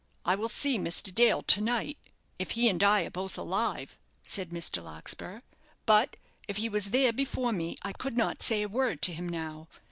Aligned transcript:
"I 0.25 0.33
will 0.33 0.49
see 0.49 0.79
Mr. 0.79 1.13
Dale 1.13 1.43
to 1.43 1.61
night, 1.61 1.99
if 2.39 2.49
he 2.57 2.67
and 2.69 2.81
I 2.81 3.03
are 3.03 3.11
both 3.11 3.37
alive," 3.37 3.99
said 4.23 4.49
Mr. 4.49 4.83
Larkspur; 4.83 5.41
"but 5.85 6.15
if 6.47 6.57
he 6.57 6.69
was 6.69 6.89
there 6.89 7.13
before 7.13 7.53
me 7.53 7.75
I 7.83 7.93
could 7.93 8.17
not 8.17 8.41
say 8.41 8.63
a 8.63 8.67
word 8.67 9.03
to 9.03 9.13
him 9.13 9.29
now. 9.29 9.67